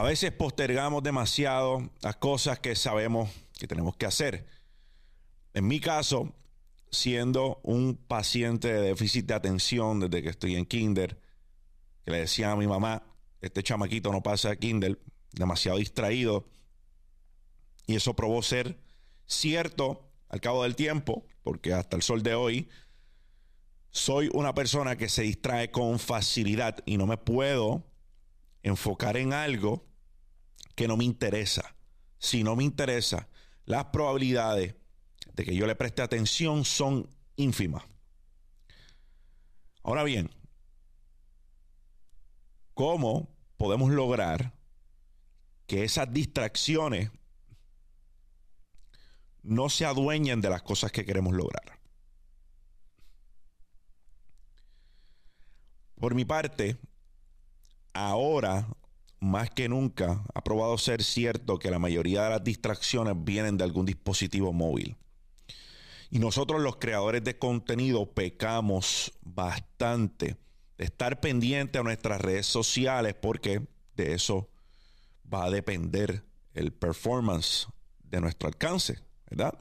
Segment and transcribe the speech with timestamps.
[0.00, 4.46] A veces postergamos demasiado las cosas que sabemos que tenemos que hacer.
[5.52, 6.34] En mi caso,
[6.90, 11.20] siendo un paciente de déficit de atención desde que estoy en kinder,
[12.02, 13.02] que le decía a mi mamá,
[13.42, 14.98] este chamaquito no pasa a kinder,
[15.32, 16.48] demasiado distraído,
[17.86, 18.80] y eso probó ser
[19.26, 22.70] cierto al cabo del tiempo, porque hasta el sol de hoy
[23.90, 27.84] soy una persona que se distrae con facilidad y no me puedo
[28.62, 29.89] enfocar en algo
[30.80, 31.76] que no me interesa.
[32.18, 33.28] Si no me interesa,
[33.66, 34.76] las probabilidades
[35.34, 37.84] de que yo le preste atención son ínfimas.
[39.82, 40.30] Ahora bien,
[42.72, 44.54] ¿cómo podemos lograr
[45.66, 47.10] que esas distracciones
[49.42, 51.78] no se adueñen de las cosas que queremos lograr?
[55.96, 56.78] Por mi parte,
[57.92, 58.66] ahora
[59.20, 63.64] más que nunca ha probado ser cierto que la mayoría de las distracciones vienen de
[63.64, 64.96] algún dispositivo móvil.
[66.10, 70.36] Y nosotros los creadores de contenido pecamos bastante
[70.76, 74.48] de estar pendiente a nuestras redes sociales porque de eso
[75.32, 76.24] va a depender
[76.54, 77.68] el performance
[78.02, 79.54] de nuestro alcance, ¿verdad?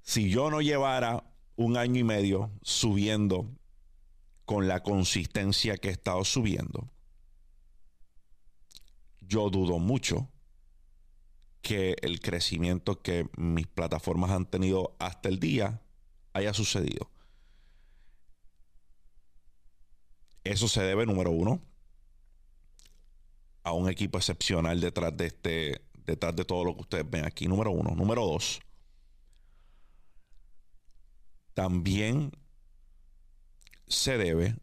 [0.00, 1.24] Si yo no llevara
[1.56, 3.50] un año y medio subiendo
[4.44, 6.90] con la consistencia que he estado subiendo,
[9.20, 10.28] yo dudo mucho
[11.62, 15.80] que el crecimiento que mis plataformas han tenido hasta el día
[16.32, 17.10] haya sucedido.
[20.44, 21.62] Eso se debe, número uno,
[23.62, 27.46] a un equipo excepcional detrás de este, detrás de todo lo que ustedes ven aquí.
[27.46, 27.94] Número uno.
[27.94, 28.60] Número dos.
[31.54, 32.32] También
[33.92, 34.56] se debe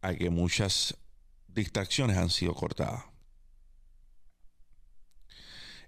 [0.00, 0.96] a que muchas
[1.48, 3.04] distracciones han sido cortadas.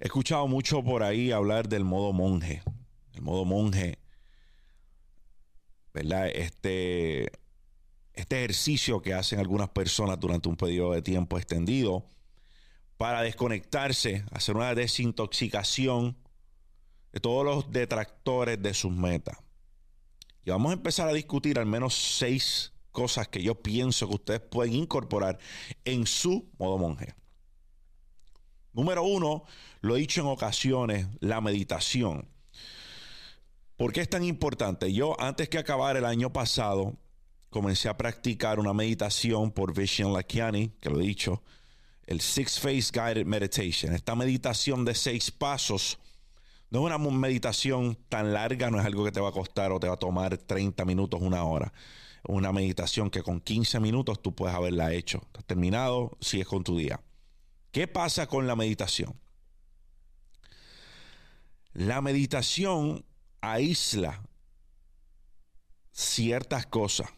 [0.01, 2.63] He escuchado mucho por ahí hablar del modo monje.
[3.13, 3.99] El modo monje,
[5.93, 6.29] ¿verdad?
[6.29, 7.31] Este,
[8.13, 12.09] este ejercicio que hacen algunas personas durante un periodo de tiempo extendido
[12.97, 16.17] para desconectarse, hacer una desintoxicación
[17.13, 19.44] de todos los detractores de sus metas.
[20.45, 24.41] Y vamos a empezar a discutir al menos seis cosas que yo pienso que ustedes
[24.41, 25.39] pueden incorporar
[25.85, 27.15] en su modo monje.
[28.73, 29.45] Número uno,
[29.81, 32.29] lo he dicho en ocasiones, la meditación.
[33.77, 34.93] ¿Por qué es tan importante?
[34.93, 36.97] Yo antes que acabar el año pasado
[37.51, 41.43] comencé a practicar una meditación por Vishen Lakiani, que lo he dicho,
[42.07, 43.95] el Six Phase Guided Meditation.
[43.95, 45.99] Esta meditación de seis pasos
[46.75, 49.79] no es una meditación tan larga, no es algo que te va a costar o
[49.79, 51.73] te va a tomar 30 minutos, una hora.
[52.25, 55.23] Una meditación que con 15 minutos tú puedes haberla hecho.
[55.27, 57.01] Estás terminado, sigues con tu día.
[57.71, 59.15] ¿Qué pasa con la meditación?
[61.75, 63.05] La meditación
[63.41, 64.25] aísla
[65.93, 67.09] ciertas cosas.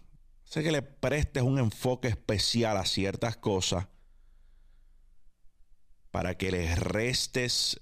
[0.44, 3.86] Sé que le prestes un enfoque especial a ciertas cosas
[6.10, 7.80] para que les restes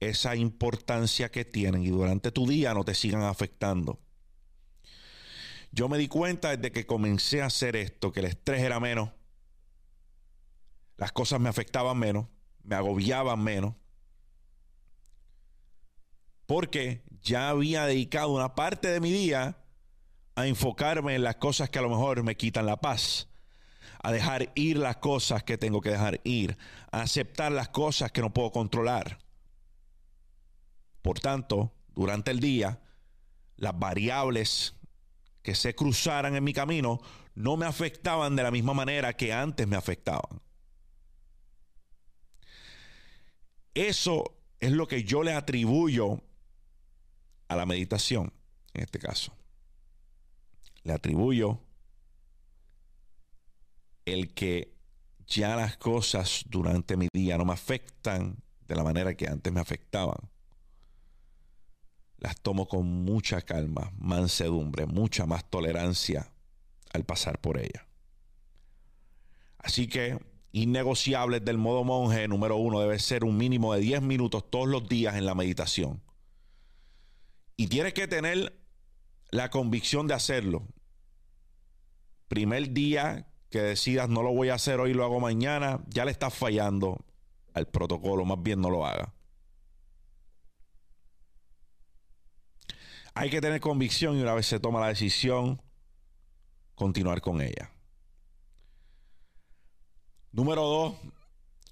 [0.00, 3.98] esa importancia que tienen y durante tu día no te sigan afectando.
[5.70, 9.10] Yo me di cuenta desde que comencé a hacer esto, que el estrés era menos,
[10.96, 12.26] las cosas me afectaban menos,
[12.62, 13.74] me agobiaban menos,
[16.46, 19.58] porque ya había dedicado una parte de mi día
[20.34, 23.28] a enfocarme en las cosas que a lo mejor me quitan la paz,
[24.02, 26.56] a dejar ir las cosas que tengo que dejar ir,
[26.90, 29.18] a aceptar las cosas que no puedo controlar.
[31.02, 32.80] Por tanto, durante el día,
[33.56, 34.74] las variables
[35.42, 37.00] que se cruzaran en mi camino
[37.34, 40.40] no me afectaban de la misma manera que antes me afectaban.
[43.74, 46.20] Eso es lo que yo le atribuyo
[47.46, 48.32] a la meditación,
[48.74, 49.32] en este caso.
[50.82, 51.60] Le atribuyo
[54.04, 54.76] el que
[55.26, 59.60] ya las cosas durante mi día no me afectan de la manera que antes me
[59.60, 60.18] afectaban
[62.18, 66.32] las tomo con mucha calma, mansedumbre, mucha más tolerancia
[66.92, 67.86] al pasar por ella.
[69.58, 70.18] Así que,
[70.52, 74.88] innegociables del modo monje, número uno, debe ser un mínimo de 10 minutos todos los
[74.88, 76.02] días en la meditación.
[77.56, 78.58] Y tienes que tener
[79.30, 80.66] la convicción de hacerlo.
[82.28, 86.10] Primer día que decidas no lo voy a hacer hoy, lo hago mañana, ya le
[86.10, 87.04] estás fallando
[87.54, 89.14] al protocolo, más bien no lo haga.
[93.18, 95.60] Hay que tener convicción y una vez se toma la decisión,
[96.76, 97.72] continuar con ella.
[100.30, 100.94] Número dos,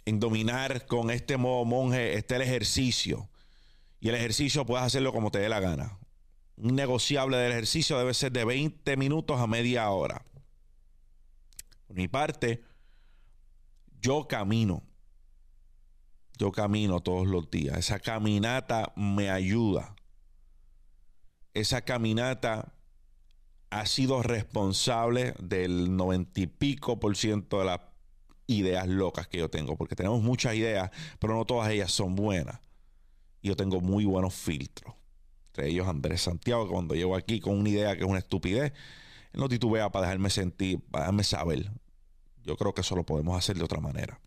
[0.07, 3.31] en dominar con este modo monje está el ejercicio.
[4.01, 6.01] Y el ejercicio puedes hacerlo como te dé la gana.
[6.57, 10.27] Un negociable del ejercicio debe ser de 20 minutos a media hora.
[11.87, 12.65] Por mi parte,
[14.01, 14.83] yo camino.
[16.39, 17.79] Yo camino todos los días.
[17.79, 19.96] Esa caminata me ayuda.
[21.57, 22.75] Esa caminata
[23.71, 27.81] ha sido responsable del noventa y pico por ciento de las
[28.47, 29.75] ideas locas que yo tengo.
[29.75, 32.61] Porque tenemos muchas ideas, pero no todas ellas son buenas.
[33.43, 34.97] Yo tengo muy buenos filtros.
[35.47, 38.75] Entre ellos Andrés Santiago, que cuando llego aquí con una idea que es una estupidez,
[39.33, 41.73] él no titubea para dejarme sentir, para dejarme saber.
[42.45, 44.21] Yo creo que eso lo podemos hacer de otra manera.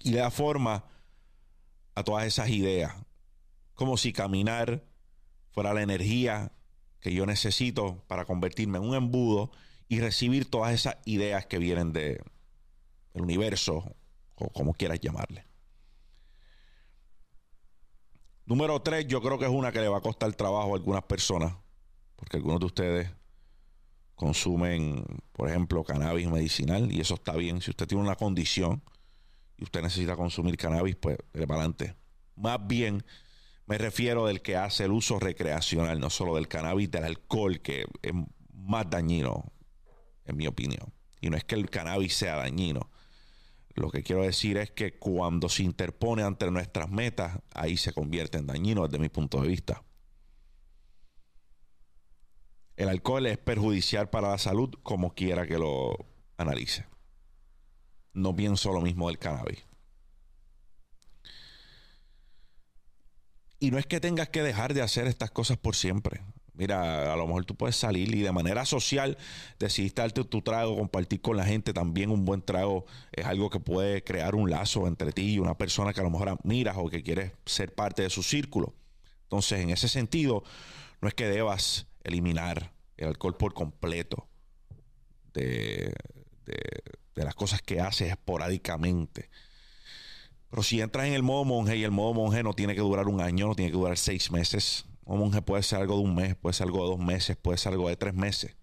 [0.00, 0.84] Y le da forma
[1.94, 2.92] a todas esas ideas.
[3.72, 4.87] Como si caminar
[5.58, 6.52] fuera la energía
[7.00, 9.50] que yo necesito para convertirme en un embudo
[9.88, 12.22] y recibir todas esas ideas que vienen de
[13.12, 13.96] el universo
[14.36, 15.44] o como quieras llamarle.
[18.44, 21.02] Número tres, yo creo que es una que le va a costar trabajo a algunas
[21.02, 21.56] personas,
[22.14, 23.10] porque algunos de ustedes
[24.14, 27.60] consumen, por ejemplo, cannabis medicinal y eso está bien.
[27.62, 28.80] Si usted tiene una condición
[29.56, 31.96] y usted necesita consumir cannabis, pues de para adelante.
[32.36, 33.02] Más bien
[33.68, 37.84] me refiero del que hace el uso recreacional, no solo del cannabis, del alcohol, que
[38.00, 38.12] es
[38.54, 39.52] más dañino,
[40.24, 40.94] en mi opinión.
[41.20, 42.90] Y no es que el cannabis sea dañino.
[43.74, 48.38] Lo que quiero decir es que cuando se interpone ante nuestras metas, ahí se convierte
[48.38, 49.84] en dañino desde mi punto de vista.
[52.76, 56.06] El alcohol es perjudicial para la salud como quiera que lo
[56.38, 56.86] analice.
[58.14, 59.67] No pienso lo mismo del cannabis.
[63.60, 66.22] Y no es que tengas que dejar de hacer estas cosas por siempre.
[66.54, 69.16] Mira, a lo mejor tú puedes salir y de manera social
[69.60, 72.84] decidiste darte tu trago, compartir con la gente también un buen trago.
[73.12, 76.10] Es algo que puede crear un lazo entre ti y una persona que a lo
[76.10, 78.74] mejor admiras o que quieres ser parte de su círculo.
[79.22, 80.42] Entonces, en ese sentido,
[81.00, 84.26] no es que debas eliminar el alcohol por completo
[85.32, 85.94] de,
[86.44, 89.30] de las cosas que haces esporádicamente.
[90.50, 93.08] Pero si entras en el modo monje y el modo monje no tiene que durar
[93.08, 94.86] un año, no tiene que durar seis meses.
[95.04, 97.58] Un monje puede ser algo de un mes, puede ser algo de dos meses, puede
[97.58, 98.56] ser algo de tres meses.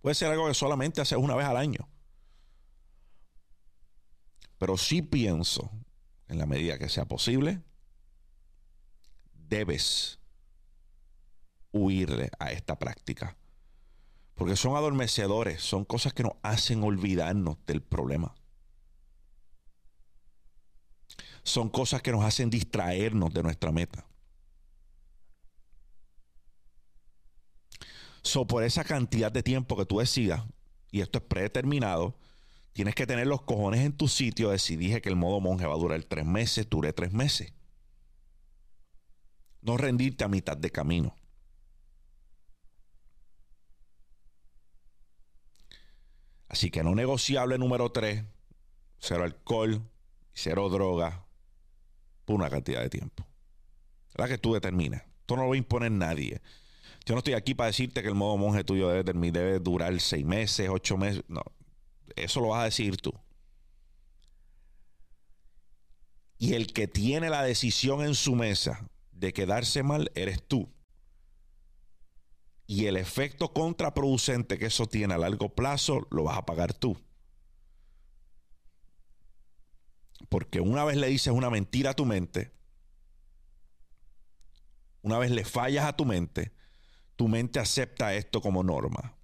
[0.00, 1.88] Puede ser algo que solamente haces una vez al año.
[4.58, 5.70] Pero sí pienso,
[6.28, 7.62] en la medida que sea posible,
[9.32, 10.18] debes
[11.72, 13.36] huirle a esta práctica.
[14.34, 18.34] Porque son adormecedores, son cosas que nos hacen olvidarnos del problema.
[21.42, 24.06] Son cosas que nos hacen distraernos de nuestra meta.
[28.22, 30.42] So, por esa cantidad de tiempo que tú decidas,
[30.90, 32.18] y esto es predeterminado,
[32.72, 35.66] tienes que tener los cojones en tu sitio de si dije que el modo monje
[35.66, 37.52] va a durar tres meses, dure tres meses.
[39.62, 41.14] No rendirte a mitad de camino.
[46.48, 48.24] Así que no negociable número tres,
[48.98, 49.88] cero alcohol,
[50.32, 51.24] cero droga,
[52.34, 53.26] una cantidad de tiempo.
[54.14, 55.02] La que tú determinas.
[55.20, 56.40] Esto no lo va a imponer nadie.
[57.04, 60.24] Yo no estoy aquí para decirte que el modo monje tuyo debe, debe durar seis
[60.24, 61.22] meses, ocho meses.
[61.28, 61.42] No,
[62.16, 63.12] eso lo vas a decir tú.
[66.38, 70.72] Y el que tiene la decisión en su mesa de quedarse mal eres tú.
[72.66, 76.96] Y el efecto contraproducente que eso tiene a largo plazo lo vas a pagar tú.
[80.30, 82.52] Porque una vez le dices una mentira a tu mente,
[85.02, 86.52] una vez le fallas a tu mente,
[87.16, 89.16] tu mente acepta esto como norma.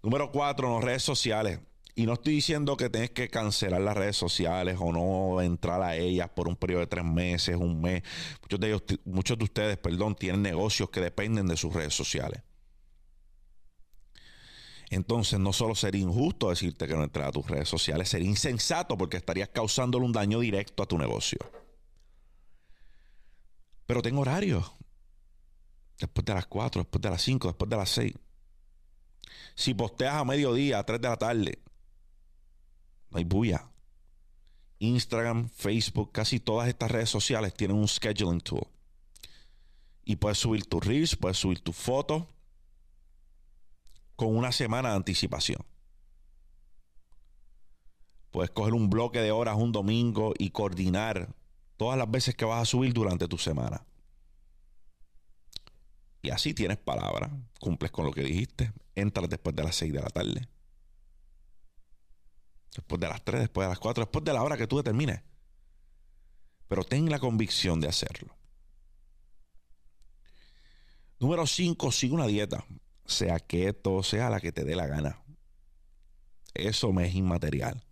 [0.00, 1.58] Número cuatro, las redes sociales.
[1.96, 5.96] Y no estoy diciendo que tienes que cancelar las redes sociales o no entrar a
[5.96, 8.04] ellas por un periodo de tres meses, un mes.
[8.42, 12.42] Muchos de, ellos, muchos de ustedes, perdón, tienen negocios que dependen de sus redes sociales
[14.94, 18.98] entonces no solo sería injusto decirte que no entres a tus redes sociales, sería insensato
[18.98, 21.38] porque estarías causándole un daño directo a tu negocio.
[23.86, 24.70] Pero tengo horario.
[25.98, 28.12] Después de las 4, después de las 5, después de las 6.
[29.54, 31.58] Si posteas a mediodía, a 3 de la tarde,
[33.10, 33.70] no hay bulla.
[34.78, 38.66] Instagram, Facebook, casi todas estas redes sociales tienen un scheduling tool.
[40.04, 42.24] Y puedes subir tus reels, puedes subir tus fotos
[44.22, 45.64] con una semana de anticipación.
[48.30, 51.34] Puedes coger un bloque de horas un domingo y coordinar
[51.76, 53.84] todas las veces que vas a subir durante tu semana.
[56.22, 60.00] Y así tienes palabra, cumples con lo que dijiste, entras después de las 6 de
[60.00, 60.48] la tarde.
[62.76, 65.20] Después de las 3, después de las 4, después de la hora que tú determines.
[66.68, 68.36] Pero ten la convicción de hacerlo.
[71.18, 72.64] Número 5, sigue una dieta.
[73.12, 75.22] Sea keto, sea la que te dé la gana.
[76.54, 77.84] Eso me es inmaterial.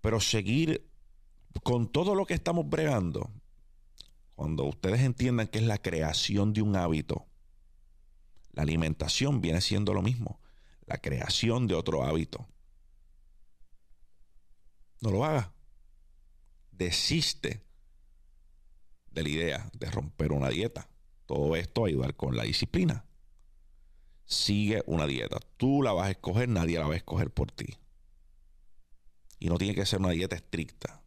[0.00, 0.88] Pero seguir
[1.62, 3.30] con todo lo que estamos bregando,
[4.34, 7.26] cuando ustedes entiendan que es la creación de un hábito,
[8.52, 10.40] la alimentación viene siendo lo mismo,
[10.86, 12.46] la creación de otro hábito.
[15.00, 15.52] No lo haga.
[16.70, 17.64] Desiste
[19.10, 20.88] de la idea de romper una dieta.
[21.26, 23.04] Todo esto ayudar con la disciplina.
[24.26, 25.38] Sigue una dieta.
[25.56, 27.78] Tú la vas a escoger, nadie la va a escoger por ti.
[29.38, 31.02] Y no tiene que ser una dieta estricta.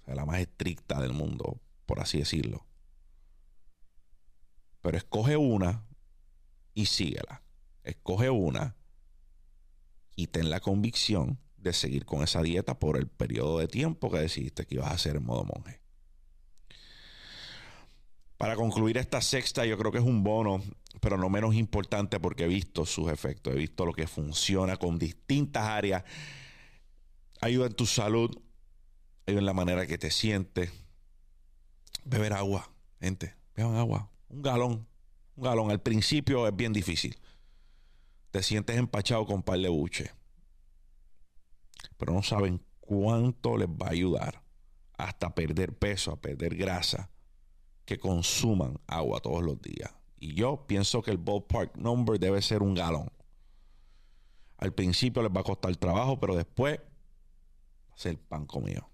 [0.00, 2.64] O sea, la más estricta del mundo, por así decirlo.
[4.80, 5.84] Pero escoge una
[6.74, 7.42] y síguela.
[7.82, 8.76] Escoge una
[10.14, 14.18] y ten la convicción de seguir con esa dieta por el periodo de tiempo que
[14.18, 15.79] decidiste que ibas a hacer en modo monje.
[18.40, 20.62] Para concluir esta sexta, yo creo que es un bono,
[21.02, 24.98] pero no menos importante porque he visto sus efectos, he visto lo que funciona con
[24.98, 26.04] distintas áreas.
[27.42, 28.30] Ayuda en tu salud,
[29.26, 30.72] ayuda en la manera que te sientes.
[32.06, 34.10] Beber agua, gente, beban agua.
[34.30, 34.88] Un galón,
[35.36, 35.70] un galón.
[35.70, 37.18] Al principio es bien difícil.
[38.30, 40.14] Te sientes empachado con par de buches.
[41.98, 44.42] Pero no saben cuánto les va a ayudar
[44.96, 47.10] hasta perder peso, a perder grasa
[47.84, 49.90] que consuman agua todos los días.
[50.18, 53.10] Y yo pienso que el ballpark number debe ser un galón.
[54.58, 58.88] Al principio les va a costar trabajo, pero después va a ser pan comido.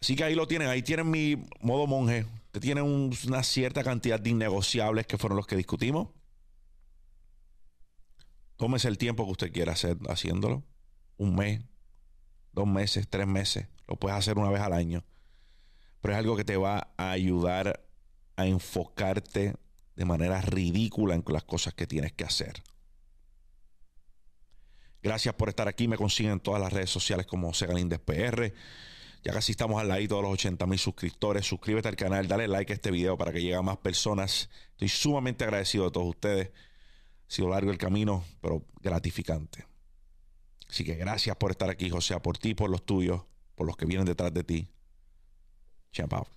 [0.00, 2.26] Así que ahí lo tienen, ahí tienen mi modo monje.
[2.46, 6.08] Usted tiene una cierta cantidad de innegociables que fueron los que discutimos.
[8.56, 10.64] Tómese el tiempo que usted quiera hacer haciéndolo.
[11.18, 11.62] Un mes,
[12.52, 13.68] dos meses, tres meses.
[13.86, 15.04] Lo puedes hacer una vez al año
[16.06, 17.84] pero es algo que te va a ayudar
[18.36, 19.56] a enfocarte
[19.96, 22.62] de manera ridícula en las cosas que tienes que hacer.
[25.02, 25.88] Gracias por estar aquí.
[25.88, 28.54] Me consiguen en todas las redes sociales como PR.
[29.24, 31.44] Ya casi estamos al lado de los 80 mil suscriptores.
[31.44, 34.48] Suscríbete al canal, dale like a este video para que llegue a más personas.
[34.74, 36.50] Estoy sumamente agradecido de todos ustedes.
[36.50, 39.66] Ha sido largo el camino, pero gratificante.
[40.68, 43.22] Así que gracias por estar aquí, José, por ti, por los tuyos,
[43.56, 44.70] por los que vienen detrás de ti.
[45.96, 46.35] jump off.